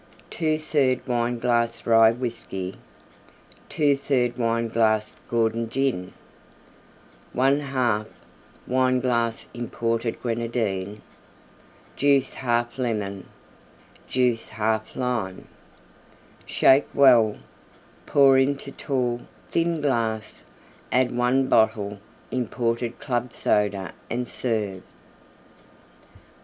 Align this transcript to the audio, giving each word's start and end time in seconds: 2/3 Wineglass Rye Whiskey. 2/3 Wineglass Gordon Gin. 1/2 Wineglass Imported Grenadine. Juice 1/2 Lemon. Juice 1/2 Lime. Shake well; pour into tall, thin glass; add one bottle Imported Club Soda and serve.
2/3 0.31 1.05
Wineglass 1.05 1.85
Rye 1.85 2.09
Whiskey. 2.09 2.75
2/3 3.69 4.35
Wineglass 4.35 5.13
Gordon 5.29 5.69
Gin. 5.69 6.13
1/2 7.35 8.07
Wineglass 8.65 9.45
Imported 9.53 10.19
Grenadine. 10.19 11.03
Juice 11.95 12.33
1/2 12.33 12.79
Lemon. 12.79 13.27
Juice 14.07 14.49
1/2 14.49 14.95
Lime. 14.95 15.47
Shake 16.47 16.87
well; 16.95 17.35
pour 18.07 18.39
into 18.39 18.71
tall, 18.71 19.21
thin 19.51 19.79
glass; 19.81 20.43
add 20.91 21.15
one 21.15 21.45
bottle 21.47 21.99
Imported 22.31 22.97
Club 22.99 23.35
Soda 23.35 23.93
and 24.09 24.27
serve. 24.27 24.81